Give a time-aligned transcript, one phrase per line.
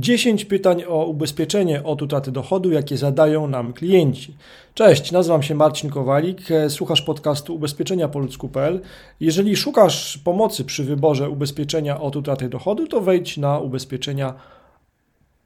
[0.00, 4.34] 10 pytań o ubezpieczenie od utraty dochodu, jakie zadają nam klienci.
[4.74, 8.80] Cześć, nazywam się Marcin Kowalik, słuchasz podcastu ubezpieczenia po ludzku.pl.
[9.20, 14.34] Jeżeli szukasz pomocy przy wyborze ubezpieczenia od utraty dochodu, to wejdź na ubezpieczenia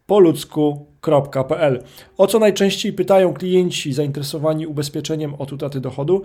[0.06, 1.82] poludzku.pl.
[2.18, 6.22] O co najczęściej pytają klienci zainteresowani ubezpieczeniem od utraty dochodu?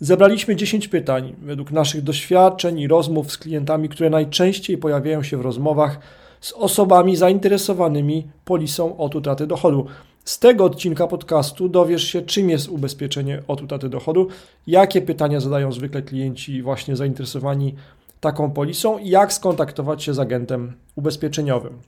[0.00, 5.40] Zebraliśmy 10 pytań według naszych doświadczeń i rozmów z klientami, które najczęściej pojawiają się w
[5.40, 6.00] rozmowach
[6.40, 9.86] z osobami zainteresowanymi polisą od utraty dochodu.
[10.24, 14.28] Z tego odcinka podcastu dowiesz się, czym jest ubezpieczenie od utraty dochodu,
[14.66, 17.74] jakie pytania zadają zwykle klienci właśnie zainteresowani
[18.20, 21.78] taką polisą i jak skontaktować się z agentem ubezpieczeniowym.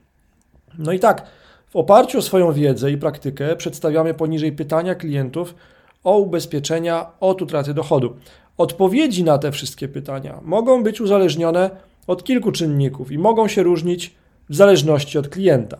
[0.77, 1.25] No i tak,
[1.69, 5.55] w oparciu o swoją wiedzę i praktykę przedstawiamy poniżej pytania klientów
[6.03, 8.15] o ubezpieczenia od utraty dochodu.
[8.57, 11.69] Odpowiedzi na te wszystkie pytania mogą być uzależnione
[12.07, 14.15] od kilku czynników i mogą się różnić
[14.53, 15.77] w zależności od klienta.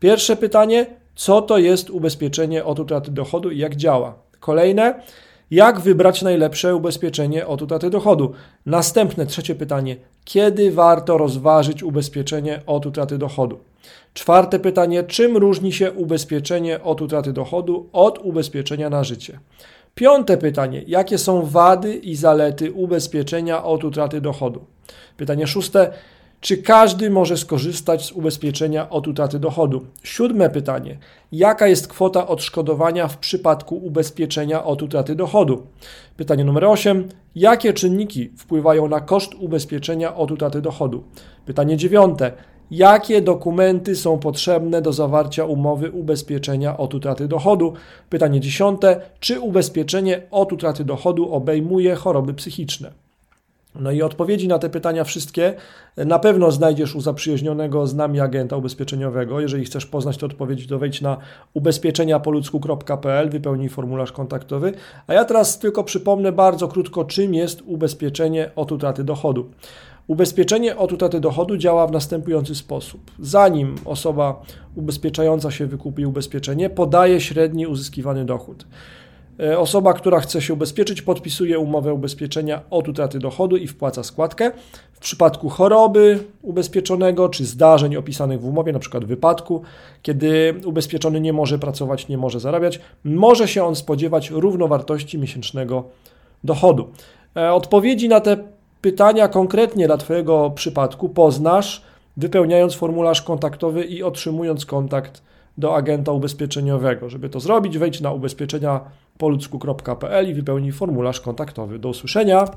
[0.00, 4.14] Pierwsze pytanie: co to jest ubezpieczenie od utraty dochodu i jak działa?
[4.40, 5.02] Kolejne:
[5.50, 8.32] jak wybrać najlepsze ubezpieczenie od utraty dochodu?
[8.66, 13.58] Następne, trzecie pytanie: kiedy warto rozważyć ubezpieczenie od utraty dochodu?
[14.14, 19.38] Czwarte pytanie: czym różni się ubezpieczenie od utraty dochodu od ubezpieczenia na życie?
[19.94, 24.64] Piąte pytanie: jakie są wady i zalety ubezpieczenia od utraty dochodu?
[25.16, 25.92] Pytanie szóste:
[26.40, 29.84] czy każdy może skorzystać z ubezpieczenia od utraty dochodu?
[30.02, 30.98] Siódme pytanie.
[31.32, 35.66] Jaka jest kwota odszkodowania w przypadku ubezpieczenia od utraty dochodu?
[36.16, 37.08] Pytanie numer 8.
[37.34, 41.04] Jakie czynniki wpływają na koszt ubezpieczenia od utraty dochodu?
[41.46, 42.32] Pytanie dziewiąte.
[42.70, 47.72] Jakie dokumenty są potrzebne do zawarcia umowy ubezpieczenia od utraty dochodu?
[48.10, 49.00] Pytanie dziesiąte.
[49.20, 53.07] Czy ubezpieczenie od utraty dochodu obejmuje choroby psychiczne?
[53.74, 55.54] No i odpowiedzi na te pytania wszystkie
[55.96, 59.40] na pewno znajdziesz u zaprzyjaźnionego z nami agenta ubezpieczeniowego.
[59.40, 61.16] Jeżeli chcesz poznać te odpowiedzi, to wejdź na
[61.54, 64.72] ubezpieczeniapoludzku.pl, wypełnij formularz kontaktowy.
[65.06, 69.50] A ja teraz tylko przypomnę bardzo krótko, czym jest ubezpieczenie od utraty dochodu.
[70.06, 73.00] Ubezpieczenie od utraty dochodu działa w następujący sposób.
[73.20, 74.42] Zanim osoba
[74.74, 78.66] ubezpieczająca się wykupi ubezpieczenie, podaje średni uzyskiwany dochód.
[79.40, 84.50] E, osoba, która chce się ubezpieczyć, podpisuje umowę ubezpieczenia od utraty dochodu i wpłaca składkę.
[84.92, 89.00] W przypadku choroby ubezpieczonego czy zdarzeń opisanych w umowie, np.
[89.00, 89.62] wypadku,
[90.02, 95.84] kiedy ubezpieczony nie może pracować, nie może zarabiać, może się on spodziewać równowartości miesięcznego
[96.44, 96.88] dochodu.
[97.36, 98.36] E, odpowiedzi na te
[98.80, 101.82] pytania konkretnie dla Twojego przypadku poznasz,
[102.16, 105.22] wypełniając formularz kontaktowy i otrzymując kontakt
[105.58, 107.08] do agenta ubezpieczeniowego.
[107.08, 108.80] Żeby to zrobić, wejdź na ubezpieczenia
[109.18, 111.78] poludzku.pl i wypełnij formularz kontaktowy.
[111.78, 112.48] Do usłyszenia.